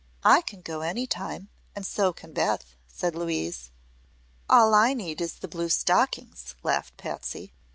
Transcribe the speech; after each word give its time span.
"I 0.25 0.41
can 0.41 0.61
go 0.61 0.81
any 0.81 1.05
time, 1.05 1.49
and 1.75 1.85
so 1.85 2.11
can 2.11 2.33
Beth," 2.33 2.75
said 2.87 3.15
Louise. 3.15 3.69
"All 4.49 4.73
I 4.73 4.95
need 4.95 5.21
is 5.21 5.35
the 5.35 5.47
blue 5.47 5.69
stockings," 5.69 6.55
laughed 6.63 6.97
Patsy. 6.97 7.53